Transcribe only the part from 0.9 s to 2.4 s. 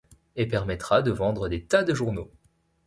de vendre des tas de journaux.